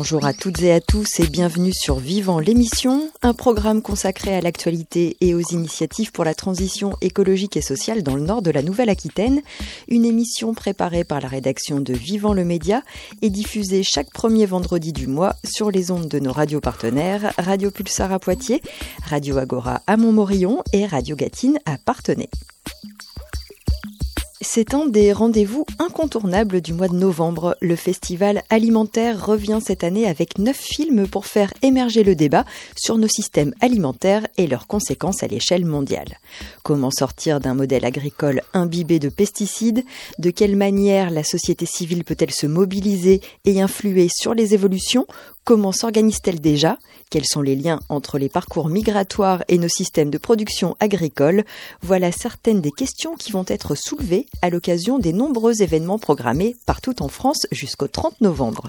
Bonjour 0.00 0.24
à 0.24 0.32
toutes 0.32 0.62
et 0.62 0.70
à 0.70 0.80
tous 0.80 1.18
et 1.18 1.26
bienvenue 1.26 1.72
sur 1.74 1.98
Vivant 1.98 2.38
l'émission, 2.38 3.10
un 3.20 3.34
programme 3.34 3.82
consacré 3.82 4.32
à 4.32 4.40
l'actualité 4.40 5.16
et 5.20 5.34
aux 5.34 5.42
initiatives 5.50 6.12
pour 6.12 6.22
la 6.22 6.34
transition 6.34 6.96
écologique 7.00 7.56
et 7.56 7.62
sociale 7.62 8.04
dans 8.04 8.14
le 8.14 8.22
nord 8.22 8.40
de 8.40 8.52
la 8.52 8.62
Nouvelle-Aquitaine. 8.62 9.42
Une 9.88 10.04
émission 10.04 10.54
préparée 10.54 11.02
par 11.02 11.20
la 11.20 11.26
rédaction 11.26 11.80
de 11.80 11.92
Vivant 11.92 12.32
le 12.32 12.44
Média 12.44 12.84
et 13.22 13.28
diffusée 13.28 13.82
chaque 13.82 14.12
premier 14.12 14.46
vendredi 14.46 14.92
du 14.92 15.08
mois 15.08 15.34
sur 15.42 15.72
les 15.72 15.90
ondes 15.90 16.06
de 16.06 16.20
nos 16.20 16.32
radios 16.32 16.60
partenaires 16.60 17.32
Radio 17.36 17.72
Pulsar 17.72 18.12
à 18.12 18.20
Poitiers, 18.20 18.62
Radio 19.04 19.36
Agora 19.36 19.82
à 19.88 19.96
Montmorillon 19.96 20.62
et 20.72 20.86
Radio 20.86 21.16
Gatine 21.16 21.58
à 21.66 21.76
Partenay. 21.76 22.28
C'est 24.60 24.74
un 24.74 24.86
des 24.86 25.12
rendez-vous 25.12 25.64
incontournables 25.78 26.60
du 26.60 26.72
mois 26.72 26.88
de 26.88 26.96
novembre. 26.96 27.56
Le 27.60 27.76
festival 27.76 28.42
alimentaire 28.50 29.24
revient 29.24 29.60
cette 29.64 29.84
année 29.84 30.08
avec 30.08 30.36
neuf 30.36 30.56
films 30.56 31.06
pour 31.06 31.26
faire 31.26 31.54
émerger 31.62 32.02
le 32.02 32.16
débat 32.16 32.44
sur 32.74 32.98
nos 32.98 33.06
systèmes 33.06 33.54
alimentaires 33.60 34.26
et 34.36 34.48
leurs 34.48 34.66
conséquences 34.66 35.22
à 35.22 35.28
l'échelle 35.28 35.64
mondiale. 35.64 36.18
Comment 36.64 36.90
sortir 36.90 37.38
d'un 37.38 37.54
modèle 37.54 37.84
agricole 37.84 38.42
imbibé 38.52 38.98
de 38.98 39.10
pesticides? 39.10 39.84
De 40.18 40.30
quelle 40.30 40.56
manière 40.56 41.10
la 41.10 41.22
société 41.22 41.64
civile 41.64 42.02
peut-elle 42.02 42.32
se 42.32 42.48
mobiliser 42.48 43.20
et 43.44 43.62
influer 43.62 44.08
sur 44.12 44.34
les 44.34 44.54
évolutions? 44.54 45.06
Comment 45.48 45.72
s'organise-t-elle 45.72 46.42
déjà? 46.42 46.76
Quels 47.08 47.24
sont 47.24 47.40
les 47.40 47.56
liens 47.56 47.80
entre 47.88 48.18
les 48.18 48.28
parcours 48.28 48.68
migratoires 48.68 49.42
et 49.48 49.56
nos 49.56 49.66
systèmes 49.66 50.10
de 50.10 50.18
production 50.18 50.76
agricole? 50.78 51.42
Voilà 51.80 52.12
certaines 52.12 52.60
des 52.60 52.70
questions 52.70 53.16
qui 53.16 53.32
vont 53.32 53.46
être 53.48 53.74
soulevées 53.74 54.26
à 54.42 54.50
l'occasion 54.50 54.98
des 54.98 55.14
nombreux 55.14 55.62
événements 55.62 55.98
programmés 55.98 56.54
partout 56.66 57.02
en 57.02 57.08
France 57.08 57.46
jusqu'au 57.50 57.88
30 57.88 58.20
novembre. 58.20 58.68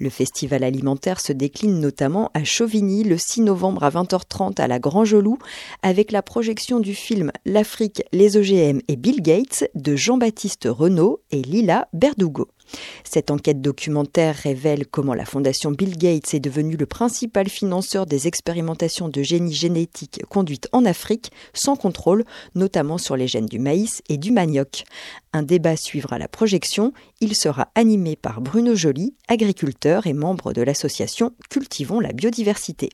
Le 0.00 0.08
festival 0.08 0.64
alimentaire 0.64 1.20
se 1.20 1.34
décline 1.34 1.78
notamment 1.78 2.30
à 2.32 2.42
Chauvigny 2.42 3.04
le 3.04 3.18
6 3.18 3.42
novembre 3.42 3.84
à 3.84 3.90
20h30 3.90 4.58
à 4.62 4.66
la 4.66 4.78
Grand 4.78 5.04
Jolou 5.04 5.36
avec 5.82 6.10
la 6.10 6.22
projection 6.22 6.80
du 6.80 6.94
film 6.94 7.32
L'Afrique, 7.44 8.02
les 8.14 8.38
OGM 8.38 8.80
et 8.88 8.96
Bill 8.96 9.20
Gates 9.20 9.64
de 9.74 9.94
Jean-Baptiste 9.94 10.68
Renault 10.70 11.20
et 11.30 11.42
Lila 11.42 11.86
Berdugo. 11.92 12.48
Cette 13.04 13.30
enquête 13.30 13.60
documentaire 13.60 14.34
révèle 14.36 14.86
comment 14.86 15.14
la 15.14 15.24
fondation 15.24 15.70
Bill 15.70 15.96
Gates 15.96 16.34
est 16.34 16.40
devenue 16.40 16.76
le 16.76 16.86
principal 16.86 17.48
financeur 17.48 18.06
des 18.06 18.26
expérimentations 18.26 19.08
de 19.08 19.22
génie 19.22 19.54
génétique 19.54 20.22
conduites 20.28 20.68
en 20.72 20.84
Afrique 20.84 21.30
sans 21.52 21.76
contrôle, 21.76 22.24
notamment 22.54 22.98
sur 22.98 23.16
les 23.16 23.28
gènes 23.28 23.46
du 23.46 23.58
maïs 23.58 24.02
et 24.08 24.16
du 24.16 24.32
manioc. 24.32 24.84
Un 25.32 25.42
débat 25.42 25.76
suivra 25.76 26.18
la 26.18 26.28
projection. 26.28 26.92
Il 27.20 27.34
sera 27.34 27.68
animé 27.74 28.16
par 28.16 28.40
Bruno 28.40 28.74
Joly, 28.74 29.14
agriculteur 29.28 30.06
et 30.06 30.12
membre 30.12 30.52
de 30.52 30.62
l'association 30.62 31.32
Cultivons 31.50 32.00
la 32.00 32.12
biodiversité. 32.12 32.90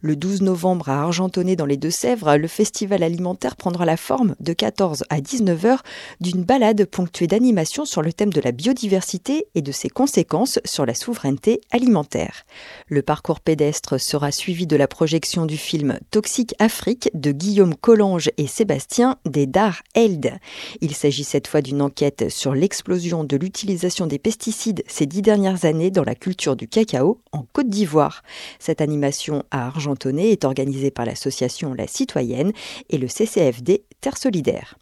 Le 0.00 0.14
12 0.14 0.42
novembre 0.42 0.88
à 0.90 1.02
Argentonnet 1.02 1.56
dans 1.56 1.66
les 1.66 1.76
Deux-Sèvres, 1.76 2.36
le 2.36 2.46
festival 2.46 3.02
alimentaire 3.02 3.56
prendra 3.56 3.84
la 3.84 3.96
forme 3.96 4.36
de 4.38 4.52
14 4.52 5.04
à 5.10 5.20
19 5.20 5.64
heures 5.64 5.82
d'une 6.20 6.44
balade 6.44 6.84
ponctuée 6.84 7.26
d'animations 7.26 7.84
sur 7.84 8.00
le 8.00 8.12
thème 8.12 8.32
de 8.32 8.40
la 8.40 8.52
biodiversité 8.52 9.46
et 9.56 9.62
de 9.62 9.72
ses 9.72 9.88
conséquences 9.88 10.60
sur 10.64 10.86
la 10.86 10.94
souveraineté 10.94 11.60
alimentaire. 11.72 12.44
Le 12.86 13.02
parcours 13.02 13.40
pédestre 13.40 14.00
sera 14.00 14.30
suivi 14.30 14.68
de 14.68 14.76
la 14.76 14.86
projection 14.86 15.46
du 15.46 15.56
film 15.56 15.98
Toxique 16.12 16.54
Afrique 16.60 17.10
de 17.14 17.32
Guillaume 17.32 17.74
Collange 17.74 18.30
et 18.36 18.46
Sébastien 18.46 19.16
Dédard 19.24 19.82
Held. 19.94 20.38
Il 20.80 20.94
s'agit 20.94 21.24
cette 21.24 21.48
fois 21.48 21.60
d'une 21.60 21.82
enquête 21.82 22.28
sur 22.28 22.54
l'explosion 22.54 23.24
de 23.24 23.36
l'utilisation 23.36 24.06
des 24.06 24.18
pesticides 24.20 24.84
ces 24.86 25.06
dix 25.06 25.22
dernières 25.22 25.64
années 25.64 25.90
dans 25.90 26.04
la 26.04 26.14
culture 26.14 26.54
du 26.54 26.68
cacao 26.68 27.20
en 27.32 27.44
Côte 27.52 27.68
d'Ivoire. 27.68 28.22
Cette 28.60 28.80
animation 28.80 29.42
à 29.50 29.66
Argentonnet 29.66 30.30
est 30.30 30.44
organisée 30.44 30.90
par 30.90 31.06
l'association 31.06 31.74
La 31.74 31.86
Citoyenne 31.86 32.52
et 32.90 32.98
le 32.98 33.08
CCFD 33.08 33.84
Terre 34.00 34.16
Solidaire. 34.16 34.78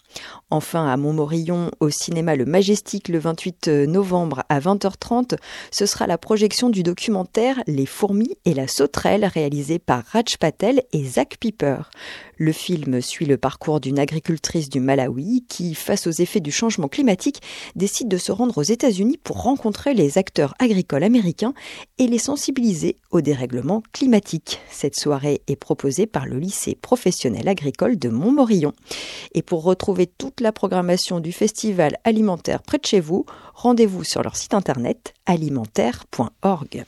Enfin, 0.51 0.87
à 0.87 0.97
Montmorillon, 0.97 1.71
au 1.81 1.91
cinéma 1.91 2.37
Le 2.37 2.45
Majestic, 2.45 3.09
le 3.09 3.19
28 3.19 3.69
novembre 3.89 4.45
à 4.49 4.61
20h30, 4.61 5.37
ce 5.73 5.87
sera 5.87 6.07
la 6.07 6.19
projection 6.19 6.71
du 6.71 6.85
documentaire 6.85 7.63
Les 7.67 7.87
fourmis 7.87 8.37
et 8.45 8.55
la 8.55 8.69
sauterelle 8.69 9.25
réalisé 9.25 9.79
par 9.79 10.05
Raj 10.05 10.37
Patel 10.39 10.83
et 10.93 11.05
Zach 11.05 11.37
Piper. 11.41 11.79
Le 12.37 12.53
film 12.53 13.01
suit 13.01 13.25
le 13.25 13.39
parcours 13.39 13.81
d'une 13.81 13.99
agricultrice 13.99 14.69
du 14.69 14.79
Malawi 14.79 15.45
qui, 15.49 15.75
face 15.75 16.07
aux 16.07 16.11
effets 16.11 16.41
du 16.41 16.53
changement 16.53 16.89
climatique, 16.89 17.41
décide 17.75 18.09
de 18.09 18.19
se 18.19 18.31
rendre 18.31 18.59
aux 18.59 18.63
États-Unis 18.63 19.19
pour 19.25 19.43
rencontrer 19.43 19.95
les 19.95 20.19
acteurs 20.19 20.55
agricoles 20.59 21.03
américains 21.03 21.55
et 21.99 22.07
les 22.07 22.19
sensibiliser 22.19 22.97
au 23.11 23.23
dérèglement 23.23 23.83
climatique. 23.93 24.61
Cette 24.71 24.97
soirée 24.97 25.41
est 25.49 25.57
proposée 25.57 26.07
par 26.07 26.27
le 26.27 26.39
lycée 26.39 26.77
professionnel 26.81 27.49
agricole 27.49 27.99
de 27.99 28.11
Montmorillon. 28.11 28.75
Pour 29.47 29.63
retrouver 29.63 30.06
toute 30.07 30.41
la 30.41 30.53
programmation 30.53 31.21
du 31.21 31.33
festival 31.33 31.97
alimentaire 32.05 32.63
près 32.63 32.79
de 32.79 32.87
chez 32.87 33.01
vous, 33.01 33.27
rendez-vous 33.55 34.05
sur 34.05 34.23
leur 34.23 34.37
site 34.37 34.55
internet 34.55 35.15
alimentaire.org. 35.27 36.85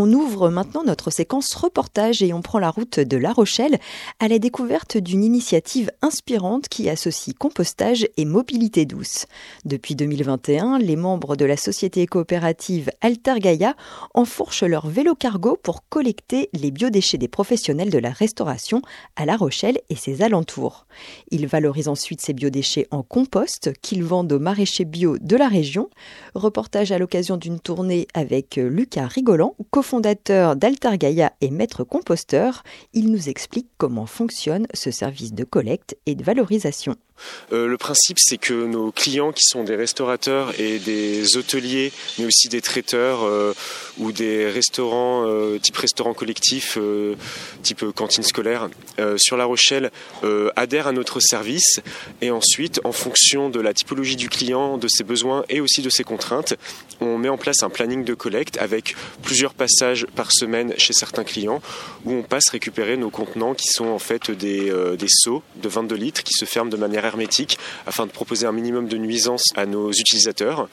On 0.00 0.12
ouvre 0.12 0.48
maintenant 0.48 0.84
notre 0.84 1.10
séquence 1.10 1.52
reportage 1.56 2.22
et 2.22 2.32
on 2.32 2.40
prend 2.40 2.60
la 2.60 2.70
route 2.70 3.00
de 3.00 3.16
La 3.16 3.32
Rochelle 3.32 3.80
à 4.20 4.28
la 4.28 4.38
découverte 4.38 4.96
d'une 4.96 5.24
initiative 5.24 5.90
inspirante 6.02 6.68
qui 6.68 6.88
associe 6.88 7.34
compostage 7.36 8.06
et 8.16 8.24
mobilité 8.24 8.84
douce. 8.84 9.26
Depuis 9.64 9.96
2021, 9.96 10.78
les 10.78 10.94
membres 10.94 11.34
de 11.34 11.44
la 11.44 11.56
société 11.56 12.06
coopérative 12.06 12.92
Altergaia 13.00 13.74
enfourchent 14.14 14.62
leur 14.62 14.86
vélo 14.86 15.16
cargo 15.16 15.58
pour 15.60 15.82
collecter 15.88 16.48
les 16.52 16.70
biodéchets 16.70 17.18
des 17.18 17.26
professionnels 17.26 17.90
de 17.90 17.98
la 17.98 18.10
restauration 18.10 18.82
à 19.16 19.26
La 19.26 19.36
Rochelle 19.36 19.80
et 19.90 19.96
ses 19.96 20.22
alentours. 20.22 20.86
Ils 21.32 21.48
valorisent 21.48 21.88
ensuite 21.88 22.20
ces 22.20 22.34
biodéchets 22.34 22.86
en 22.92 23.02
compost 23.02 23.72
qu'ils 23.82 24.04
vendent 24.04 24.32
aux 24.32 24.38
maraîchers 24.38 24.84
bio 24.84 25.18
de 25.18 25.36
la 25.36 25.48
région. 25.48 25.90
Reportage 26.36 26.92
à 26.92 26.98
l'occasion 26.98 27.36
d'une 27.36 27.58
tournée 27.58 28.06
avec 28.14 28.60
Lucas 28.62 29.08
Rigolant, 29.08 29.56
fondateur 29.88 30.54
d'Altargaia 30.54 31.32
et 31.40 31.50
maître 31.50 31.82
composteur, 31.82 32.62
il 32.92 33.10
nous 33.10 33.30
explique 33.30 33.70
comment 33.78 34.04
fonctionne 34.04 34.66
ce 34.74 34.90
service 34.90 35.32
de 35.32 35.44
collecte 35.44 35.96
et 36.04 36.14
de 36.14 36.22
valorisation. 36.22 36.94
Euh, 37.52 37.66
le 37.66 37.78
principe, 37.78 38.18
c'est 38.20 38.38
que 38.38 38.52
nos 38.52 38.92
clients, 38.92 39.32
qui 39.32 39.42
sont 39.42 39.64
des 39.64 39.76
restaurateurs 39.76 40.58
et 40.60 40.78
des 40.78 41.36
hôteliers, 41.36 41.92
mais 42.18 42.26
aussi 42.26 42.48
des 42.48 42.60
traiteurs 42.60 43.24
euh, 43.24 43.54
ou 43.98 44.12
des 44.12 44.48
restaurants 44.50 45.24
euh, 45.26 45.58
type 45.58 45.76
restaurant 45.76 46.14
collectif, 46.14 46.78
type 47.62 47.84
cantine 47.94 48.22
scolaire, 48.22 48.68
sur 49.16 49.36
La 49.36 49.44
Rochelle, 49.44 49.90
adhèrent 50.56 50.86
à 50.86 50.92
notre 50.92 51.20
service. 51.20 51.80
Et 52.20 52.30
ensuite, 52.30 52.80
en 52.84 52.92
fonction 52.92 53.50
de 53.50 53.60
la 53.60 53.74
typologie 53.74 54.16
du 54.16 54.28
client, 54.28 54.78
de 54.78 54.88
ses 54.88 55.04
besoins 55.04 55.44
et 55.48 55.60
aussi 55.60 55.82
de 55.82 55.90
ses 55.90 56.04
contraintes, 56.04 56.54
on 57.00 57.18
met 57.18 57.28
en 57.28 57.38
place 57.38 57.62
un 57.62 57.70
planning 57.70 58.04
de 58.04 58.14
collecte 58.14 58.58
avec 58.58 58.96
plusieurs 59.22 59.54
passages 59.54 60.06
par 60.14 60.32
semaine 60.32 60.74
chez 60.78 60.92
certains 60.92 61.24
clients, 61.24 61.60
où 62.04 62.12
on 62.12 62.22
passe 62.22 62.48
récupérer 62.50 62.96
nos 62.96 63.10
contenants 63.10 63.54
qui 63.54 63.68
sont 63.68 63.86
en 63.86 63.98
fait 63.98 64.30
des, 64.30 64.72
des 64.96 65.08
seaux 65.08 65.42
de 65.56 65.68
22 65.68 65.96
litres 65.96 66.22
qui 66.22 66.34
se 66.34 66.44
ferment 66.44 66.70
de 66.70 66.76
manière 66.76 67.04
hermétique 67.08 67.58
afin 67.86 68.06
de 68.06 68.12
proposer 68.12 68.46
un 68.46 68.52
minimum 68.52 68.86
de 68.86 68.96
nuisance 68.96 69.42
à 69.56 69.66
nos 69.66 69.90
utilisateurs. 69.90 70.68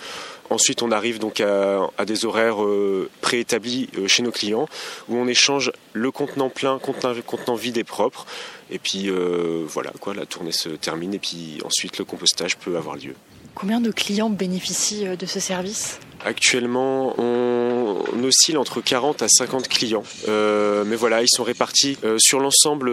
Ensuite, 0.49 0.83
on 0.83 0.91
arrive 0.91 1.17
donc 1.19 1.41
à, 1.41 2.05
des 2.05 2.25
horaires 2.25 2.63
euh, 2.63 3.09
préétablis 3.21 3.89
euh, 3.97 4.07
chez 4.07 4.21
nos 4.21 4.31
clients 4.31 4.67
où 5.09 5.17
on 5.17 5.27
échange 5.27 5.71
le 5.93 6.11
contenant 6.11 6.49
plein, 6.49 6.77
contenant, 6.77 7.13
contenant 7.25 7.55
vide 7.55 7.77
et 7.77 7.83
propre. 7.83 8.27
Et 8.69 8.77
puis 8.77 9.09
euh, 9.09 9.63
voilà, 9.67 9.91
quoi, 9.99 10.13
la 10.13 10.25
tournée 10.25 10.51
se 10.51 10.69
termine 10.69 11.13
et 11.15 11.19
puis 11.19 11.59
ensuite 11.65 11.97
le 11.97 12.05
compostage 12.05 12.57
peut 12.57 12.77
avoir 12.77 12.95
lieu. 12.95 13.15
Combien 13.55 13.79
de 13.79 13.89
clients 13.89 14.29
bénéficient 14.29 15.17
de 15.17 15.25
ce 15.25 15.39
service? 15.39 15.99
Actuellement, 16.25 17.15
on 17.17 18.23
oscille 18.23 18.57
entre 18.57 18.81
40 18.81 19.21
à 19.21 19.27
50 19.29 19.69
clients. 19.69 20.03
mais 20.27 20.95
voilà, 20.95 21.21
ils 21.21 21.29
sont 21.29 21.43
répartis 21.43 21.97
sur 22.17 22.39
l'ensemble 22.39 22.89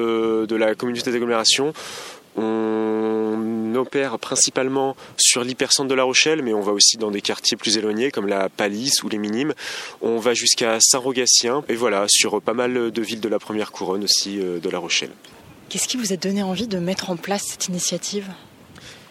de 0.47 0.57
la 0.57 0.77
communauté 0.77 1.11
d'agglomération. 1.11 1.73
On 2.37 3.75
opère 3.75 4.19
principalement 4.19 4.97
sur 5.17 5.45
l'hypercentre 5.45 5.89
de 5.89 5.95
La 5.95 6.05
Rochelle, 6.05 6.43
mais 6.43 6.55
on 6.55 6.61
va 6.61 6.73
aussi 6.73 6.97
dans 6.97 7.11
des 7.11 7.21
quartiers 7.21 7.57
plus 7.57 7.77
éloignés 7.77 8.11
comme 8.11 8.27
la 8.27 8.49
Palisse 8.49 9.03
ou 9.03 9.09
les 9.09 9.19
Minimes. 9.19 9.55
On 10.01 10.19
va 10.19 10.35
jusqu'à 10.35 10.79
Saint-Rogatien 10.81 11.65
et 11.69 11.75
voilà, 11.75 12.07
sur 12.09 12.41
pas 12.41 12.55
mal 12.55 12.91
de 12.91 13.03
villes 13.03 13.21
de 13.21 13.29
la 13.29 13.39
première 13.39 13.73
couronne 13.73 14.05
aussi 14.05 14.41
euh, 14.41 14.59
de 14.59 14.69
La 14.71 14.79
Rochelle. 14.79 15.11
Qu'est-ce 15.69 15.89
qui 15.89 15.97
vous 15.97 16.13
a 16.13 16.17
donné 16.17 16.43
envie 16.43 16.67
de 16.67 16.79
mettre 16.79 17.11
en 17.11 17.17
place 17.17 17.45
cette 17.49 17.69
initiative? 17.69 18.29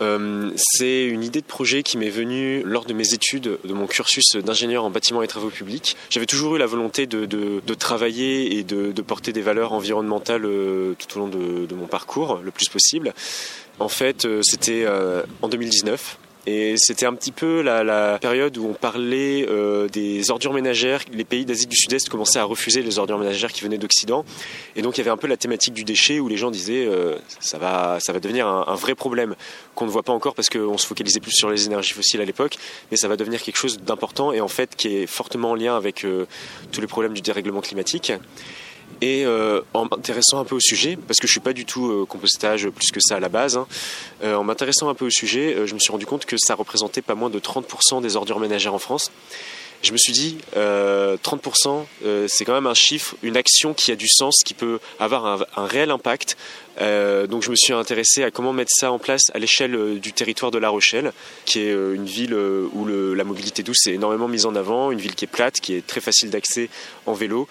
Euh, 0.01 0.51
c'est 0.55 1.05
une 1.05 1.23
idée 1.23 1.41
de 1.41 1.45
projet 1.45 1.83
qui 1.83 1.97
m'est 1.97 2.09
venue 2.09 2.63
lors 2.63 2.85
de 2.85 2.93
mes 2.93 3.13
études, 3.13 3.57
de 3.63 3.73
mon 3.73 3.87
cursus 3.87 4.35
d'ingénieur 4.35 4.83
en 4.83 4.89
bâtiment 4.89 5.21
et 5.21 5.27
travaux 5.27 5.49
publics. 5.49 5.95
J'avais 6.09 6.25
toujours 6.25 6.55
eu 6.55 6.59
la 6.59 6.65
volonté 6.65 7.05
de, 7.05 7.73
travailler 7.75 8.57
et 8.57 8.63
de, 8.63 9.01
porter 9.01 9.33
des 9.33 9.41
valeurs 9.41 9.73
environnementales 9.73 10.45
euh, 10.45 10.93
tout 10.97 11.17
au 11.17 11.21
long 11.21 11.27
de, 11.27 11.65
de, 11.65 11.75
mon 11.75 11.87
parcours 11.87 12.39
le 12.43 12.51
plus 12.51 12.69
possible. 12.69 13.13
En 13.79 13.89
fait, 13.89 14.27
c'était 14.43 14.85
en 15.41 15.47
2019. 15.47 16.17
Et 16.47 16.73
c'était 16.77 17.05
un 17.05 17.13
petit 17.13 17.31
peu 17.31 17.61
la, 17.61 17.83
la, 17.83 18.17
période 18.17 18.57
où 18.57 18.65
on 18.65 18.73
parlait 18.73 19.45
euh, 19.47 19.87
des 19.89 20.31
ordures 20.31 20.53
ménagères. 20.53 21.01
Les 21.13 21.23
pays 21.23 21.45
d'Asie 21.45 21.67
du 21.67 21.75
Sud-Est 21.75 22.09
commençaient 22.09 22.39
à 22.39 22.43
refuser 22.43 22.81
les 22.81 22.97
ordures 22.97 23.19
ménagères 23.19 23.51
qui 23.51 23.61
venaient 23.61 23.77
d'Occident. 23.77 24.25
Et 24.75 24.81
donc 24.81 24.97
il 24.97 25.01
y 25.01 25.01
avait 25.01 25.11
un 25.11 25.17
peu 25.17 25.27
la 25.27 25.37
thématique 25.37 25.75
du 25.75 25.83
déchet 25.83 26.19
où 26.19 26.27
les 26.27 26.37
gens 26.37 26.49
disaient 26.49 26.87
euh, 26.87 27.15
ça, 27.39 27.59
va, 27.59 27.99
ça 27.99 28.11
va 28.11 28.19
devenir 28.19 28.47
un, 28.47 28.65
un 28.67 28.75
vrai 28.75 28.95
problème 28.95 29.35
qu'on 29.75 29.85
ne 29.85 29.91
voit 29.91 30.01
pas 30.01 30.13
encore 30.13 30.33
parce 30.33 30.49
qu'on 30.49 30.79
se 30.79 30.87
focalisait 30.87 31.19
plus 31.19 31.31
sur 31.31 31.49
les 31.49 31.67
énergies 31.67 31.93
fossiles 31.93 32.21
à 32.21 32.25
l'époque. 32.25 32.57
Mais 32.89 32.97
ça 32.97 33.07
va 33.07 33.17
devenir 33.17 33.43
quelque 33.43 33.57
chose 33.57 33.79
d'important 33.79 34.31
et 34.31 34.41
en 34.41 34.47
fait 34.47 34.75
qui 34.75 34.95
est 34.95 35.07
fortement 35.07 35.51
en 35.51 35.55
lien 35.55 35.77
avec 35.77 36.05
euh, 36.05 36.25
tous 36.71 36.81
les 36.81 36.87
problèmes 36.87 37.13
du 37.13 37.21
dérèglement 37.21 37.61
climatique. 37.61 38.13
Et 39.01 39.25
euh, 39.25 39.61
en 39.73 39.85
m'intéressant 39.85 40.39
un 40.39 40.45
peu 40.45 40.55
au 40.55 40.59
sujet, 40.59 40.97
parce 41.07 41.19
que 41.19 41.27
je 41.27 41.31
suis 41.31 41.39
pas 41.39 41.53
du 41.53 41.65
tout 41.65 41.87
euh, 41.87 42.05
compostage 42.05 42.69
plus 42.69 42.91
que 42.91 42.99
ça 42.99 43.15
à 43.15 43.19
la 43.19 43.29
base, 43.29 43.57
hein, 43.57 43.67
euh, 44.23 44.35
en 44.35 44.43
m'intéressant 44.43 44.89
un 44.89 44.93
peu 44.93 45.05
au 45.05 45.09
sujet, 45.09 45.55
je 45.65 45.73
me 45.73 45.79
suis 45.79 45.91
rendu 45.91 46.05
compte 46.05 46.25
que 46.25 46.35
ça 46.37 46.55
représentait 46.55 47.01
pas 47.01 47.15
moins 47.15 47.29
de 47.29 47.39
30% 47.39 48.01
des 48.01 48.15
ordures 48.15 48.39
ménagères 48.39 48.73
en 48.73 48.79
France 48.79 49.11
je 49.81 49.91
me 49.93 49.97
suis 49.97 50.13
dit, 50.13 50.37
30%, 50.55 50.57
euh, 50.57 51.83
euh, 52.05 52.25
c'est 52.29 52.45
quand 52.45 52.53
même 52.53 52.67
un 52.67 52.73
chiffre, 52.73 53.15
une 53.23 53.35
action 53.35 53.73
qui 53.73 53.91
a 53.91 53.95
du 53.95 54.07
sens, 54.07 54.41
qui 54.45 54.53
peut 54.53 54.79
avoir 54.99 55.25
un, 55.55 55.65
réel 55.65 55.89
impact. 55.91 56.37
Euh, 56.79 57.27
donc 57.27 57.43
je 57.43 57.49
me 57.49 57.55
suis 57.55 57.73
intéressé 57.73 58.23
à 58.23 58.31
comment 58.31 58.53
mettre 58.53 58.71
ça 58.73 58.91
en 58.91 58.99
place 58.99 59.23
à 59.33 59.39
l'échelle 59.39 59.99
du 59.99 60.13
territoire 60.13 60.51
de 60.51 60.57
La 60.57 60.69
Rochelle, 60.69 61.13
qui 61.45 61.59
est 61.59 61.71
une 61.71 62.05
ville 62.05 62.33
où 62.35 62.85
la 62.85 63.23
mobilité 63.23 63.63
douce 63.63 63.87
est 63.87 63.93
énormément 63.93 64.27
mise 64.27 64.45
en 64.45 64.55
avant, 64.55 64.91
une 64.91 64.99
ville 64.99 65.15
qui 65.15 65.25
est 65.25 65.27
plate, 65.27 65.59
qui 65.59 65.73
est 65.73 65.85
très 65.85 66.01
facile 66.01 66.29
d'accès 66.29 66.69
en 67.05 67.13
vélo. 67.13 67.47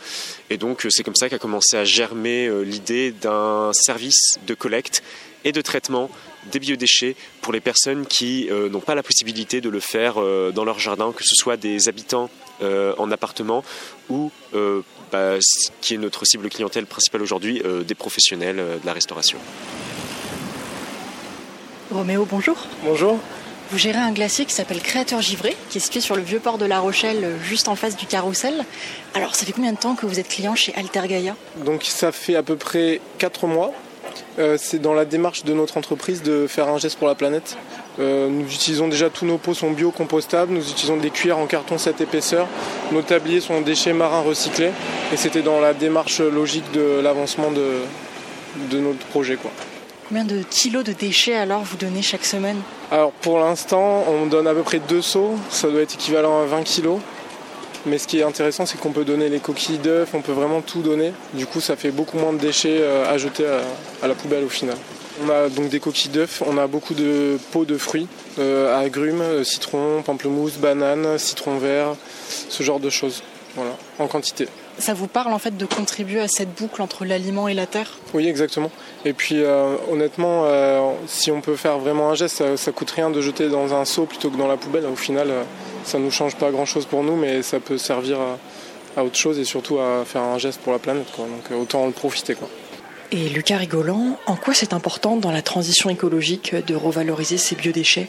Et 0.50 0.56
donc 0.56 0.86
c'est 0.88 1.02
comme 1.02 1.16
ça 1.16 1.28
qu'a 1.28 1.38
commencé 1.38 1.76
à 1.76 1.84
germer 1.84 2.48
l'idée 2.64 3.10
d'un 3.10 3.72
service 3.72 4.38
de 4.46 4.54
collecte 4.54 5.02
et 5.44 5.52
de 5.52 5.60
traitement 5.60 6.10
des 6.46 6.58
biodéchets 6.58 7.16
pour 7.42 7.52
les 7.52 7.60
personnes 7.60 8.06
qui 8.06 8.48
euh, 8.50 8.68
n'ont 8.68 8.80
pas 8.80 8.94
la 8.94 9.02
possibilité 9.02 9.60
de 9.60 9.68
le 9.68 9.80
faire 9.80 10.14
euh, 10.18 10.52
dans 10.52 10.64
leur 10.64 10.78
jardin, 10.78 11.12
que 11.12 11.24
ce 11.24 11.34
soit 11.34 11.56
des 11.56 11.88
habitants 11.88 12.30
euh, 12.62 12.94
en 12.98 13.10
appartement 13.10 13.64
ou, 14.08 14.30
bah, 15.12 15.34
qui 15.80 15.94
est 15.94 15.98
notre 15.98 16.24
cible 16.24 16.48
clientèle 16.48 16.86
principale 16.86 17.22
aujourd'hui, 17.22 17.62
des 17.86 17.94
professionnels 17.94 18.56
de 18.56 18.86
la 18.86 18.92
restauration. 18.92 19.38
Roméo, 21.90 22.26
bonjour. 22.28 22.56
Bonjour. 22.84 23.18
Vous 23.70 23.78
gérez 23.78 23.98
un 23.98 24.10
glacier 24.10 24.46
qui 24.46 24.52
s'appelle 24.52 24.80
Créateur 24.80 25.22
Givré, 25.22 25.56
qui 25.70 25.78
est 25.78 25.80
situé 25.80 26.00
sur 26.00 26.16
le 26.16 26.22
vieux 26.22 26.40
port 26.40 26.58
de 26.58 26.64
La 26.64 26.80
Rochelle, 26.80 27.36
juste 27.44 27.68
en 27.68 27.76
face 27.76 27.96
du 27.96 28.06
carrousel. 28.06 28.64
Alors, 29.14 29.36
ça 29.36 29.46
fait 29.46 29.52
combien 29.52 29.72
de 29.72 29.78
temps 29.78 29.94
que 29.94 30.06
vous 30.06 30.18
êtes 30.18 30.28
client 30.28 30.56
chez 30.56 30.74
Alter 30.74 31.06
Gaia 31.06 31.36
Donc, 31.64 31.84
ça 31.84 32.10
fait 32.10 32.34
à 32.34 32.42
peu 32.42 32.56
près 32.56 33.00
4 33.18 33.46
mois. 33.46 33.72
Euh, 34.38 34.56
c'est 34.58 34.78
dans 34.78 34.94
la 34.94 35.04
démarche 35.04 35.44
de 35.44 35.52
notre 35.52 35.76
entreprise 35.76 36.22
de 36.22 36.46
faire 36.46 36.68
un 36.68 36.78
geste 36.78 36.98
pour 36.98 37.08
la 37.08 37.14
planète. 37.14 37.56
Euh, 37.98 38.28
nous 38.28 38.46
utilisons 38.46 38.88
déjà 38.88 39.10
tous 39.10 39.26
nos 39.26 39.38
pots 39.38 39.54
sont 39.54 39.72
bio-compostables, 39.72 40.52
nous 40.52 40.70
utilisons 40.70 40.96
des 40.96 41.10
cuillères 41.10 41.38
en 41.38 41.46
carton 41.46 41.76
7 41.76 42.00
épaisseur, 42.00 42.46
nos 42.92 43.02
tabliers 43.02 43.40
sont 43.40 43.60
déchets 43.60 43.92
marins 43.92 44.20
recyclés 44.20 44.70
et 45.12 45.16
c'était 45.16 45.42
dans 45.42 45.60
la 45.60 45.74
démarche 45.74 46.20
logique 46.20 46.70
de 46.72 47.00
l'avancement 47.02 47.50
de, 47.50 48.78
notre 48.78 49.04
projet. 49.06 49.36
Combien 50.08 50.24
de 50.24 50.42
kilos 50.48 50.84
de 50.84 50.92
déchets 50.92 51.36
alors 51.36 51.62
vous 51.62 51.76
donnez 51.76 52.02
chaque 52.02 52.24
semaine? 52.24 52.58
Alors 52.90 53.12
pour 53.12 53.38
l'instant 53.38 54.04
on 54.08 54.26
donne 54.26 54.46
à 54.46 54.54
peu 54.54 54.62
près 54.62 54.78
deux 54.78 55.02
seaux, 55.02 55.34
ça 55.50 55.68
doit 55.68 55.82
être 55.82 55.94
équivalent 55.94 56.42
à 56.42 56.46
20 56.46 56.62
kilos. 56.62 57.00
Mais 57.86 57.98
ce 57.98 58.06
qui 58.06 58.18
est 58.18 58.22
intéressant, 58.22 58.66
c'est 58.66 58.78
qu'on 58.78 58.92
peut 58.92 59.04
donner 59.04 59.28
les 59.28 59.38
coquilles 59.38 59.78
d'œufs, 59.78 60.10
on 60.12 60.20
peut 60.20 60.32
vraiment 60.32 60.60
tout 60.60 60.82
donner. 60.82 61.12
Du 61.32 61.46
coup, 61.46 61.60
ça 61.60 61.76
fait 61.76 61.90
beaucoup 61.90 62.18
moins 62.18 62.32
de 62.32 62.38
déchets 62.38 62.78
euh, 62.80 63.10
à 63.10 63.16
jeter 63.16 63.46
à, 64.02 64.06
la 64.06 64.14
poubelle 64.14 64.44
au 64.44 64.50
final. 64.50 64.76
On 65.24 65.30
a 65.30 65.48
donc 65.48 65.68
des 65.70 65.80
coquilles 65.80 66.10
d'œufs, 66.10 66.42
on 66.46 66.58
a 66.58 66.66
beaucoup 66.66 66.94
de 66.94 67.38
pots 67.52 67.64
de 67.64 67.78
fruits, 67.78 68.06
euh, 68.38 68.78
agrumes, 68.78 69.22
euh, 69.22 69.44
citron, 69.44 70.02
pamplemousse, 70.02 70.56
banane, 70.56 71.18
citron 71.18 71.58
vert, 71.58 71.96
ce 72.48 72.62
genre 72.62 72.80
de 72.80 72.90
choses. 72.90 73.22
Voilà, 73.56 73.72
en 73.98 74.06
quantité. 74.06 74.46
Ça 74.78 74.94
vous 74.94 75.08
parle 75.08 75.32
en 75.32 75.38
fait 75.38 75.56
de 75.56 75.66
contribuer 75.66 76.20
à 76.20 76.28
cette 76.28 76.54
boucle 76.54 76.80
entre 76.80 77.04
l'aliment 77.04 77.48
et 77.48 77.54
la 77.54 77.66
terre? 77.66 77.98
Oui, 78.14 78.28
exactement. 78.28 78.70
Et 79.04 79.12
puis 79.12 79.42
honnêtement, 79.90 80.46
si 81.08 81.32
on 81.32 81.40
peut 81.40 81.56
faire 81.56 81.78
vraiment 81.78 82.10
un 82.10 82.14
geste, 82.14 82.36
ça, 82.36 82.56
ça 82.56 82.70
coûte 82.70 82.92
rien 82.92 83.10
de 83.10 83.20
jeter 83.20 83.48
dans 83.48 83.74
un 83.74 83.84
seau 83.84 84.04
plutôt 84.04 84.30
que 84.30 84.36
dans 84.36 84.46
la 84.46 84.56
poubelle. 84.56 84.86
Au 84.86 84.94
final, 84.94 85.32
ça 85.84 85.98
ne 85.98 86.04
nous 86.04 86.10
change 86.10 86.36
pas 86.36 86.50
grand 86.50 86.66
chose 86.66 86.86
pour 86.86 87.02
nous, 87.02 87.16
mais 87.16 87.42
ça 87.42 87.60
peut 87.60 87.78
servir 87.78 88.18
à, 88.96 89.04
autre 89.04 89.16
chose 89.16 89.38
et 89.38 89.44
surtout 89.44 89.78
à 89.78 90.04
faire 90.04 90.22
un 90.22 90.38
geste 90.38 90.60
pour 90.60 90.72
la 90.72 90.78
planète. 90.78 91.06
Donc 91.16 91.60
autant 91.60 91.84
en 91.84 91.90
profiter. 91.90 92.36
Et 93.12 93.28
Lucas 93.28 93.56
Rigolant, 93.56 94.18
en 94.26 94.36
quoi 94.36 94.54
c'est 94.54 94.72
important 94.72 95.16
dans 95.16 95.32
la 95.32 95.42
transition 95.42 95.90
écologique 95.90 96.54
de 96.54 96.74
revaloriser 96.74 97.38
ces 97.38 97.56
biodéchets? 97.56 98.08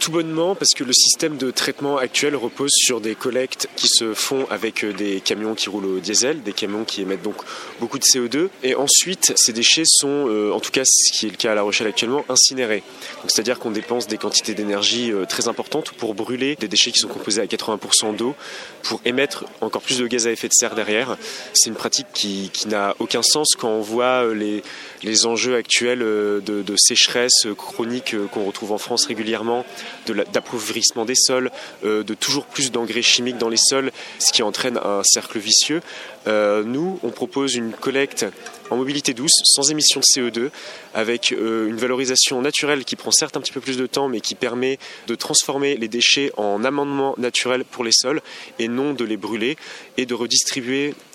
Tout 0.00 0.10
bonnement 0.10 0.54
parce 0.54 0.70
que 0.74 0.82
le 0.82 0.94
système 0.94 1.36
de 1.36 1.50
traitement 1.50 1.98
actuel 1.98 2.34
repose 2.34 2.72
sur 2.74 3.02
des 3.02 3.14
collectes 3.14 3.68
qui 3.76 3.86
se 3.86 4.14
font 4.14 4.46
avec 4.50 4.82
euh, 4.82 4.94
des 4.94 5.20
camions 5.20 5.54
qui 5.54 5.68
roulent 5.68 5.84
au 5.84 6.00
diesel, 6.00 6.42
des 6.42 6.54
camions 6.54 6.84
qui 6.84 7.02
émettent 7.02 7.22
donc 7.22 7.36
beaucoup 7.80 7.98
de 7.98 8.04
CO2. 8.04 8.48
Et 8.62 8.74
ensuite, 8.74 9.34
ces 9.36 9.52
déchets 9.52 9.82
sont, 9.84 10.26
euh, 10.28 10.52
en 10.52 10.60
tout 10.60 10.70
cas 10.70 10.82
ce 10.86 11.12
qui 11.12 11.26
est 11.26 11.30
le 11.30 11.36
cas 11.36 11.52
à 11.52 11.54
La 11.54 11.62
Rochelle 11.62 11.86
actuellement, 11.86 12.24
incinérés. 12.30 12.82
C'est-à-dire 13.26 13.58
qu'on 13.58 13.70
dépense 13.70 14.06
des 14.06 14.16
quantités 14.16 14.54
d'énergie 14.54 15.12
euh, 15.12 15.26
très 15.26 15.48
importantes 15.48 15.92
pour 15.92 16.14
brûler 16.14 16.56
des 16.56 16.68
déchets 16.68 16.92
qui 16.92 16.98
sont 16.98 17.08
composés 17.08 17.42
à 17.42 17.44
80% 17.44 18.16
d'eau, 18.16 18.34
pour 18.82 19.02
émettre 19.04 19.44
encore 19.60 19.82
plus 19.82 19.98
de 19.98 20.06
gaz 20.06 20.26
à 20.26 20.32
effet 20.32 20.48
de 20.48 20.54
serre 20.54 20.74
derrière. 20.74 21.18
C'est 21.52 21.68
une 21.68 21.76
pratique 21.76 22.06
qui, 22.14 22.50
n'a 22.66 22.94
aucun 23.00 23.22
sens 23.22 23.54
quand 23.58 23.68
on 23.68 23.80
voit 23.80 24.32
les, 24.34 24.62
les 25.02 25.26
enjeux 25.26 25.56
actuels 25.56 26.00
de, 26.00 26.40
de 26.46 26.74
sécheresse 26.76 27.46
chronique 27.56 28.14
qu'on 28.32 28.44
retrouve 28.44 28.72
en 28.72 28.78
France 28.78 29.06
régulièrement 29.06 29.64
d'appauvrissement 30.06 31.04
des 31.04 31.14
sols, 31.14 31.50
euh, 31.84 32.02
de 32.02 32.14
toujours 32.14 32.46
plus 32.46 32.70
d'engrais 32.70 33.02
chimiques 33.02 33.38
dans 33.38 33.48
les 33.48 33.56
sols, 33.56 33.92
ce 34.18 34.32
qui 34.32 34.42
entraîne 34.42 34.78
un 34.78 35.02
cercle 35.04 35.38
vicieux. 35.38 35.80
Euh, 36.26 36.62
nous, 36.64 36.98
on 37.02 37.10
propose 37.10 37.54
une 37.54 37.72
collecte 37.72 38.26
en 38.70 38.76
mobilité 38.76 39.14
douce, 39.14 39.40
sans 39.44 39.70
émission 39.70 40.00
de 40.00 40.04
CO2, 40.04 40.50
avec 40.94 41.32
euh, 41.32 41.68
une 41.68 41.76
valorisation 41.76 42.40
naturelle 42.40 42.84
qui 42.84 42.94
prend 42.94 43.10
certes 43.10 43.36
un 43.36 43.40
petit 43.40 43.52
peu 43.52 43.60
plus 43.60 43.76
de 43.76 43.86
temps, 43.86 44.08
mais 44.08 44.20
qui 44.20 44.34
permet 44.34 44.78
de 45.06 45.14
transformer 45.14 45.76
les 45.76 45.88
déchets 45.88 46.30
en 46.36 46.64
amendement 46.64 47.14
naturel 47.18 47.64
pour 47.64 47.84
les 47.84 47.92
sols 47.92 48.20
et 48.58 48.68
non 48.68 48.92
de 48.92 49.04
les 49.04 49.16
brûler 49.16 49.56
et 49.96 50.06
de 50.06 50.14
redistribuer 50.14 50.90
euh, 50.90 51.09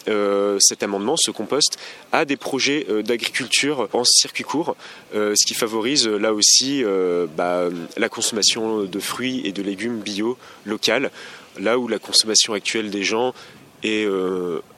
cet 0.60 0.84
amendement, 0.84 1.16
ce 1.18 1.32
compost, 1.32 1.78
à 2.12 2.26
des 2.26 2.38
projets 2.38 2.86
d'agriculture 3.04 3.90
en 3.94 4.04
circuit 4.04 4.44
court, 4.44 4.76
ce 5.14 5.46
qui 5.46 5.54
favorise 5.54 6.08
là 6.08 6.34
aussi 6.34 6.84
bah, 7.36 7.70
la 7.98 8.10
consommation 8.10 8.84
de 8.84 9.00
fruits 9.00 9.42
et 9.46 9.52
de 9.52 9.62
légumes 9.62 10.00
bio 10.00 10.38
local, 10.66 11.12
là 11.60 11.80
où 11.80 11.88
la 11.88 12.00
consommation 12.00 12.54
actuelle 12.54 12.90
des 12.90 13.04
gens 13.04 13.34
est 13.84 14.06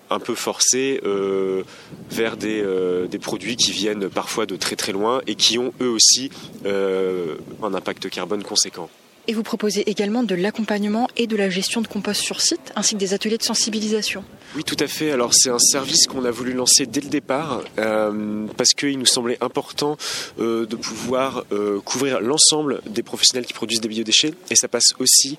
un 0.10 0.19
peu 0.19 0.36
forcé 0.36 1.00
euh, 1.03 1.63
vers 2.10 2.38
des, 2.38 2.62
euh, 2.63 3.07
produits 3.22 3.55
qui 3.55 3.72
viennent 3.72 4.10
parfois 4.10 4.46
de 4.46 4.55
très 4.55 4.75
très 4.75 4.91
loin 4.91 5.22
et 5.27 5.36
qui 5.36 5.57
ont 5.57 5.74
eux 5.81 5.89
aussi 5.89 6.29
euh, 6.65 7.36
un 7.63 7.74
impact 7.74 8.10
carbone 8.10 8.43
conséquent. 8.43 8.89
Et 9.29 9.34
vous 9.34 9.43
proposez 9.43 9.89
également 9.89 10.24
de 10.24 10.36
l'accompagnement 10.36 11.10
et 11.17 11.27
de 11.27 11.36
la 11.36 11.50
gestion 11.50 11.81
de 11.81 11.88
compost 11.88 12.22
sur 12.22 12.39
site, 12.39 12.72
ainsi 12.77 12.96
que 12.96 13.00
des 13.00 13.13
ateliers 13.13 13.38
de 13.38 13.43
sensibilisation. 13.43 14.24
Oui, 14.55 14.63
tout 14.63 14.77
à 14.79 14.88
fait. 14.88 15.12
Alors 15.12 15.34
c'est 15.34 15.50
un 15.50 15.60
service 15.60 16.07
qu'on 16.07 16.24
a 16.24 16.31
voulu 16.31 16.53
lancer 16.53 16.86
dès 16.86 17.01
le 17.01 17.10
départ 17.10 17.62
euh, 17.77 18.46
parce 18.55 18.69
qu'il 18.69 18.98
nous 18.98 19.05
semblait 19.05 19.38
important 19.41 19.98
euh, 20.39 20.65
de 20.65 20.77
pouvoir 20.77 21.43
euh, 21.51 21.81
couvrir 21.81 22.22
l'ensemble 22.22 22.81
des 22.88 23.03
professionnels 23.03 23.46
qui 23.46 23.51
produisent 23.51 23.81
des 23.81 23.89
biodéchets. 23.89 24.34
Et 24.50 24.55
ça 24.55 24.69
passe 24.69 24.93
aussi 25.00 25.38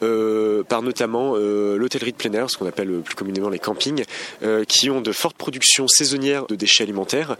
par 0.00 0.82
notamment 0.82 1.34
l'hôtellerie 1.36 2.12
de 2.12 2.16
plein 2.16 2.32
air, 2.32 2.50
ce 2.50 2.56
qu'on 2.56 2.66
appelle 2.66 3.00
plus 3.04 3.14
communément 3.14 3.48
les 3.48 3.58
campings, 3.58 4.04
qui 4.68 4.90
ont 4.90 5.00
de 5.00 5.12
fortes 5.12 5.36
productions 5.36 5.88
saisonnières 5.88 6.46
de 6.46 6.54
déchets 6.54 6.84
alimentaires, 6.84 7.36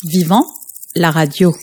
Vivant, 0.07 0.45
la 0.95 1.09
radio. 1.09 1.55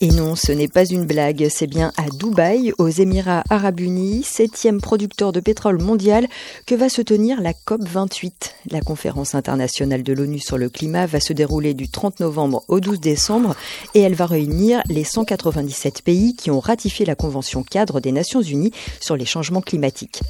Et 0.00 0.08
non, 0.08 0.34
ce 0.34 0.50
n'est 0.50 0.68
pas 0.68 0.84
une 0.84 1.06
blague, 1.06 1.48
c'est 1.48 1.66
bien 1.68 1.92
à 1.96 2.08
Dubaï, 2.08 2.72
aux 2.78 2.88
Émirats 2.88 3.44
arabes 3.48 3.78
unis, 3.78 4.24
septième 4.24 4.80
producteur 4.80 5.30
de 5.30 5.38
pétrole 5.38 5.80
mondial, 5.80 6.26
que 6.66 6.74
va 6.74 6.88
se 6.88 7.02
tenir 7.02 7.40
la 7.40 7.52
COP 7.52 7.82
28. 7.82 8.54
La 8.70 8.80
conférence 8.80 9.36
internationale 9.36 10.02
de 10.02 10.12
l'ONU 10.12 10.40
sur 10.40 10.58
le 10.58 10.68
climat 10.68 11.06
va 11.06 11.20
se 11.20 11.32
dérouler 11.32 11.74
du 11.74 11.88
30 11.88 12.18
novembre 12.20 12.64
au 12.66 12.80
12 12.80 12.98
décembre 12.98 13.54
et 13.94 14.00
elle 14.00 14.14
va 14.14 14.26
réunir 14.26 14.82
les 14.88 15.04
197 15.04 16.02
pays 16.02 16.34
qui 16.34 16.50
ont 16.50 16.60
ratifié 16.60 17.04
la 17.04 17.14
Convention 17.14 17.62
cadre 17.62 18.00
des 18.00 18.12
Nations 18.12 18.42
unies 18.42 18.72
sur 19.00 19.16
les 19.16 19.26
changements 19.26 19.62
climatiques. 19.62 20.20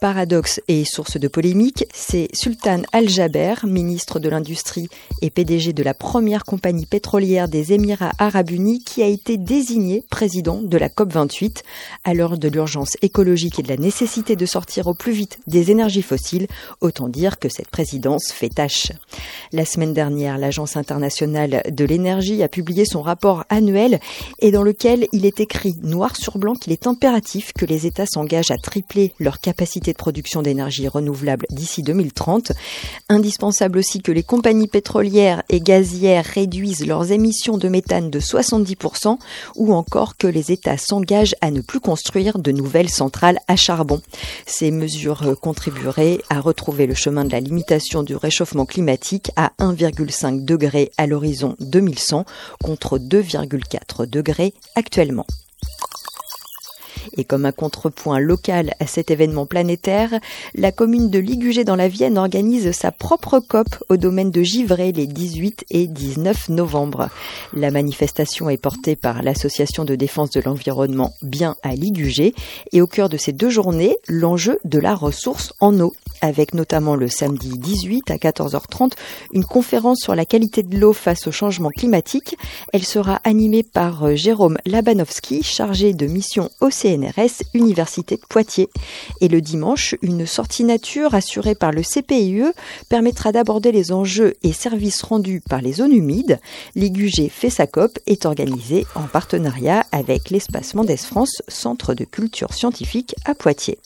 Paradoxe 0.00 0.60
et 0.68 0.84
source 0.84 1.18
de 1.18 1.26
polémique, 1.26 1.84
c'est 1.92 2.28
Sultan 2.32 2.82
Al-Jaber, 2.92 3.54
ministre 3.64 4.20
de 4.20 4.28
l'Industrie 4.28 4.88
et 5.22 5.30
PDG 5.30 5.72
de 5.72 5.82
la 5.82 5.92
première 5.92 6.44
compagnie 6.44 6.86
pétrolière 6.86 7.48
des 7.48 7.72
Émirats 7.72 8.12
arabes 8.18 8.50
unis, 8.50 8.84
qui 8.84 9.02
a 9.02 9.06
été 9.06 9.36
désigné 9.38 10.04
président 10.08 10.62
de 10.62 10.78
la 10.78 10.88
COP28. 10.88 11.62
À 12.04 12.14
l'heure 12.14 12.38
de 12.38 12.48
l'urgence 12.48 12.96
écologique 13.02 13.58
et 13.58 13.62
de 13.62 13.68
la 13.68 13.76
nécessité 13.76 14.36
de 14.36 14.46
sortir 14.46 14.86
au 14.86 14.94
plus 14.94 15.10
vite 15.10 15.40
des 15.48 15.72
énergies 15.72 16.02
fossiles, 16.02 16.46
autant 16.80 17.08
dire 17.08 17.40
que 17.40 17.48
cette 17.48 17.68
présidence 17.68 18.30
fait 18.30 18.50
tâche. 18.50 18.92
La 19.52 19.64
semaine 19.64 19.94
dernière, 19.94 20.38
l'Agence 20.38 20.76
internationale 20.76 21.62
de 21.68 21.84
l'énergie 21.84 22.44
a 22.44 22.48
publié 22.48 22.84
son 22.84 23.02
rapport 23.02 23.44
annuel 23.48 23.98
et 24.38 24.52
dans 24.52 24.62
lequel 24.62 25.08
il 25.12 25.26
est 25.26 25.40
écrit 25.40 25.74
noir 25.82 26.14
sur 26.14 26.38
blanc 26.38 26.54
qu'il 26.54 26.72
est 26.72 26.86
impératif 26.86 27.52
que 27.52 27.66
les 27.66 27.86
États 27.86 28.06
s'engagent 28.06 28.52
à 28.52 28.58
tripler 28.62 29.12
leur 29.18 29.40
capacité 29.40 29.87
de 29.92 29.98
production 29.98 30.42
d'énergie 30.42 30.88
renouvelable 30.88 31.46
d'ici 31.50 31.82
2030. 31.82 32.52
Indispensable 33.08 33.78
aussi 33.78 34.00
que 34.00 34.12
les 34.12 34.22
compagnies 34.22 34.68
pétrolières 34.68 35.42
et 35.48 35.60
gazières 35.60 36.24
réduisent 36.24 36.86
leurs 36.86 37.12
émissions 37.12 37.58
de 37.58 37.68
méthane 37.68 38.10
de 38.10 38.20
70% 38.20 39.18
ou 39.56 39.74
encore 39.74 40.16
que 40.16 40.26
les 40.26 40.52
États 40.52 40.78
s'engagent 40.78 41.36
à 41.40 41.50
ne 41.50 41.60
plus 41.60 41.80
construire 41.80 42.38
de 42.38 42.52
nouvelles 42.52 42.90
centrales 42.90 43.38
à 43.48 43.56
charbon. 43.56 44.00
Ces 44.46 44.70
mesures 44.70 45.36
contribueraient 45.40 46.18
à 46.30 46.40
retrouver 46.40 46.86
le 46.86 46.94
chemin 46.94 47.24
de 47.24 47.32
la 47.32 47.40
limitation 47.40 48.02
du 48.02 48.16
réchauffement 48.16 48.66
climatique 48.66 49.30
à 49.36 49.52
1,5 49.58 50.44
degré 50.44 50.90
à 50.96 51.06
l'horizon 51.06 51.56
2100 51.60 52.24
contre 52.62 52.98
2,4 52.98 54.06
degrés 54.06 54.54
actuellement. 54.74 55.26
Et 57.16 57.24
comme 57.24 57.46
un 57.46 57.52
contrepoint 57.52 58.18
local 58.18 58.74
à 58.80 58.86
cet 58.86 59.10
événement 59.10 59.46
planétaire, 59.46 60.18
la 60.54 60.72
commune 60.72 61.10
de 61.10 61.18
Ligugé 61.18 61.64
dans 61.64 61.76
la 61.76 61.88
Vienne 61.88 62.18
organise 62.18 62.72
sa 62.72 62.92
propre 62.92 63.40
COP 63.40 63.68
au 63.88 63.96
domaine 63.96 64.30
de 64.30 64.42
Givray 64.42 64.92
les 64.92 65.06
18 65.06 65.64
et 65.70 65.86
19 65.86 66.50
novembre. 66.50 67.08
La 67.52 67.70
manifestation 67.70 68.50
est 68.50 68.56
portée 68.56 68.96
par 68.96 69.22
l'association 69.22 69.84
de 69.84 69.94
défense 69.94 70.30
de 70.30 70.40
l'environnement 70.40 71.14
Bien 71.22 71.56
à 71.62 71.74
Ligugé 71.74 72.34
et 72.72 72.82
au 72.82 72.86
cœur 72.86 73.08
de 73.08 73.16
ces 73.16 73.32
deux 73.32 73.50
journées, 73.50 73.96
l'enjeu 74.08 74.58
de 74.64 74.78
la 74.78 74.94
ressource 74.94 75.52
en 75.60 75.78
eau 75.80 75.94
avec 76.20 76.54
notamment 76.54 76.96
le 76.96 77.08
samedi 77.08 77.50
18 77.58 78.10
à 78.10 78.16
14h30 78.16 78.92
une 79.32 79.44
conférence 79.44 80.00
sur 80.00 80.14
la 80.14 80.24
qualité 80.24 80.62
de 80.62 80.78
l'eau 80.78 80.92
face 80.92 81.26
au 81.26 81.32
changement 81.32 81.70
climatique. 81.70 82.36
Elle 82.72 82.84
sera 82.84 83.20
animée 83.24 83.62
par 83.62 84.04
euh, 84.04 84.14
Jérôme 84.14 84.58
Labanowski, 84.66 85.42
chargé 85.42 85.92
de 85.92 86.06
mission 86.06 86.50
au 86.60 86.70
Université 87.54 88.16
de 88.16 88.26
Poitiers. 88.28 88.68
Et 89.20 89.28
le 89.28 89.40
dimanche, 89.40 89.94
une 90.02 90.26
sortie 90.26 90.64
nature 90.64 91.14
assurée 91.14 91.54
par 91.54 91.72
le 91.72 91.82
CPIE 91.82 92.44
permettra 92.88 93.32
d'aborder 93.32 93.72
les 93.72 93.92
enjeux 93.92 94.34
et 94.42 94.52
services 94.52 95.02
rendus 95.02 95.42
par 95.48 95.60
les 95.60 95.74
zones 95.74 95.92
humides. 95.92 96.40
L'IGUG 96.74 97.30
fait 97.30 97.50
sa 97.50 97.66
COP 97.66 97.98
est 98.06 98.26
organisée 98.26 98.86
en 98.94 99.02
partenariat 99.02 99.84
avec 99.92 100.30
l'Espace 100.30 100.74
Mendes 100.74 100.96
France, 100.96 101.42
centre 101.48 101.94
de 101.94 102.04
culture 102.04 102.52
scientifique 102.54 103.14
à 103.24 103.34
Poitiers. 103.34 103.78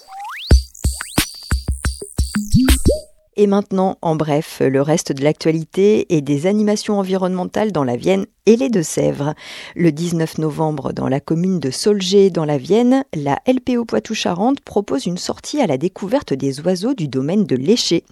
Et 3.35 3.47
maintenant, 3.47 3.97
en 4.03 4.15
bref, 4.15 4.61
le 4.61 4.83
reste 4.83 5.11
de 5.13 5.25
l'actualité 5.25 6.15
et 6.15 6.21
des 6.21 6.47
animations 6.47 6.99
environnementales 6.99 7.73
dans 7.73 7.83
la 7.83 7.97
Vienne 7.97 8.27
et 8.45 8.57
les 8.57 8.69
Deux-Sèvres. 8.69 9.33
Le 9.75 9.91
19 9.91 10.37
novembre, 10.37 10.93
dans 10.93 11.09
la 11.09 11.19
commune 11.19 11.59
de 11.59 11.71
Solgé, 11.71 12.29
dans 12.29 12.45
la 12.45 12.59
Vienne, 12.59 13.05
la 13.15 13.39
LPO 13.47 13.87
Poitou-Charentes 13.87 14.61
propose 14.61 15.07
une 15.07 15.17
sortie 15.17 15.63
à 15.63 15.67
la 15.67 15.79
découverte 15.79 16.35
des 16.35 16.61
oiseaux 16.61 16.93
du 16.93 17.09
domaine 17.09 17.47
de 17.47 17.57
l'Éché. 17.57 18.05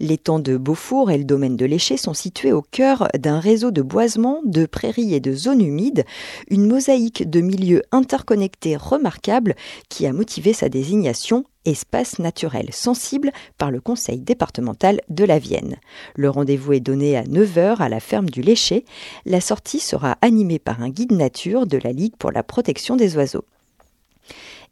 L'étang 0.00 0.40
de 0.40 0.56
Beaufour 0.56 1.12
et 1.12 1.18
le 1.18 1.24
domaine 1.24 1.56
de 1.56 1.66
l'Éché 1.66 1.96
sont 1.96 2.14
situés 2.14 2.52
au 2.52 2.62
cœur 2.62 3.06
d'un 3.16 3.38
réseau 3.38 3.70
de 3.70 3.82
boisements, 3.82 4.40
de 4.44 4.66
prairies 4.66 5.14
et 5.14 5.20
de 5.20 5.34
zones 5.34 5.62
humides, 5.62 6.04
une 6.48 6.66
mosaïque 6.66 7.30
de 7.30 7.40
milieux 7.40 7.82
interconnectés 7.92 8.76
remarquable 8.76 9.54
qui 9.88 10.04
a 10.08 10.12
motivé 10.12 10.52
sa 10.52 10.68
désignation 10.68 11.44
espace 11.64 12.18
naturel 12.18 12.68
sensible 12.72 13.32
par 13.58 13.70
le 13.70 13.80
conseil 13.80 14.20
départemental 14.20 15.00
de 15.08 15.24
la 15.24 15.38
Vienne. 15.38 15.76
Le 16.14 16.30
rendez-vous 16.30 16.74
est 16.74 16.80
donné 16.80 17.16
à 17.16 17.24
9h 17.24 17.76
à 17.78 17.88
la 17.88 18.00
ferme 18.00 18.28
du 18.30 18.42
Léché. 18.42 18.84
La 19.24 19.40
sortie 19.40 19.80
sera 19.80 20.16
animée 20.22 20.58
par 20.58 20.82
un 20.82 20.90
guide 20.90 21.12
nature 21.12 21.66
de 21.66 21.78
la 21.78 21.92
Ligue 21.92 22.16
pour 22.18 22.32
la 22.32 22.42
protection 22.42 22.96
des 22.96 23.16
oiseaux. 23.16 23.44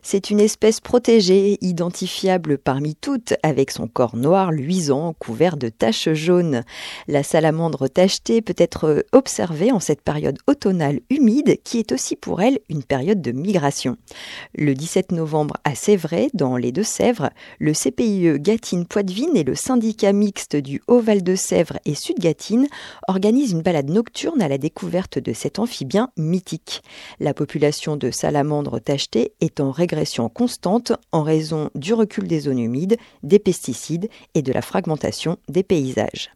C'est 0.05 0.31
une 0.31 0.41
espèce 0.41 0.81
protégée, 0.81 1.59
identifiable 1.61 2.59
parmi 2.59 2.97
toutes, 2.97 3.35
avec 3.45 3.71
son 3.71 3.87
corps 3.87 4.17
noir 4.17 4.51
luisant 4.51 5.15
couvert 5.17 5.57
de 5.57 5.69
taches 5.69 6.13
jaunes. 6.13 6.65
La 7.07 7.23
salamandre 7.23 7.89
tachetée 7.89 8.43
peut 8.43 8.57
être 8.59 9.07
observée 9.13 9.71
en 9.71 9.79
cette 9.79 10.03
période 10.03 10.39
automnale 10.49 11.01
humide 11.09 11.59
qui 11.63 11.79
est 11.79 11.93
aussi 11.93 12.17
pour 12.17 12.43
elle 12.43 12.59
une 12.69 12.83
période 12.83 13.23
de 13.23 13.31
migration. 13.31 13.97
Le 14.57 14.75
17 14.75 15.13
novembre 15.13 15.55
à 15.63 15.77
Sèvres, 15.77 16.27
dans 16.35 16.57
les 16.57 16.73
Deux-Sèvres, 16.73 17.31
le 17.61 17.73
CPIE 17.73 18.41
Gâtine-Poitvine 18.41 19.37
et 19.37 19.45
le 19.45 19.55
syndicat 19.55 20.13
mixte 20.13 20.57
du 20.57 20.83
Haut-Val 20.89 21.23
de 21.23 21.37
Sèvres 21.37 21.79
et 21.85 21.95
Sud-Gâtine 21.95 22.67
organisent 23.07 23.53
une 23.53 23.63
balade 23.63 23.89
nocturne 23.89 24.43
à 24.43 24.49
la 24.49 24.59
découverte 24.59 25.21
de 25.21 25.33
cet 25.33 25.61
amphibien 25.61 26.11
mythique. 26.17 26.83
La 27.21 27.35
population 27.35 27.97
de 27.97 28.11
salamandres 28.11 28.81
tachetées 28.81 29.35
est 29.41 29.61
en 29.61 29.71
constante 30.29 30.93
en 31.13 31.23
raison 31.23 31.71
du 31.75 31.95
recul 31.95 32.27
des 32.27 32.41
zones 32.41 32.59
humides, 32.59 32.97
des 33.23 33.39
pesticides 33.39 34.09
et 34.35 34.43
de 34.43 34.53
la 34.53 34.63
fragmentation 34.63 35.37
des 35.49 35.63
paysages. 35.63 36.31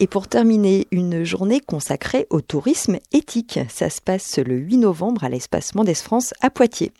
Et 0.00 0.06
pour 0.06 0.28
terminer, 0.28 0.86
une 0.92 1.24
journée 1.24 1.58
consacrée 1.58 2.28
au 2.30 2.40
tourisme 2.40 2.98
éthique. 3.12 3.58
Ça 3.68 3.90
se 3.90 4.00
passe 4.00 4.38
le 4.38 4.54
8 4.54 4.78
novembre 4.78 5.24
à 5.24 5.28
l'espace 5.28 5.74
Mendes 5.74 5.92
France 5.96 6.34
à 6.40 6.50
Poitiers. 6.50 6.92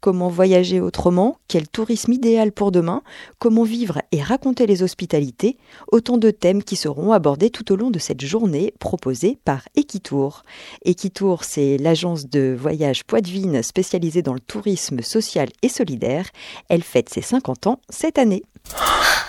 Comment 0.00 0.30
voyager 0.30 0.80
autrement? 0.80 1.36
Quel 1.46 1.68
tourisme 1.68 2.12
idéal 2.12 2.52
pour 2.52 2.72
demain? 2.72 3.02
Comment 3.38 3.64
vivre 3.64 4.00
et 4.12 4.22
raconter 4.22 4.66
les 4.66 4.82
hospitalités? 4.82 5.58
Autant 5.92 6.16
de 6.16 6.30
thèmes 6.30 6.62
qui 6.62 6.76
seront 6.76 7.12
abordés 7.12 7.50
tout 7.50 7.70
au 7.70 7.76
long 7.76 7.90
de 7.90 7.98
cette 7.98 8.24
journée 8.24 8.72
proposée 8.78 9.38
par 9.44 9.68
Equitour. 9.76 10.42
Equitour, 10.86 11.44
c'est 11.44 11.76
l'agence 11.76 12.30
de 12.30 12.56
voyage 12.58 13.04
Poitvine 13.04 13.62
spécialisée 13.62 14.22
dans 14.22 14.34
le 14.34 14.40
tourisme 14.40 15.02
social 15.02 15.48
et 15.60 15.68
solidaire. 15.68 16.30
Elle 16.70 16.82
fête 16.82 17.10
ses 17.10 17.20
50 17.20 17.66
ans 17.66 17.80
cette 17.90 18.16
année. 18.16 18.42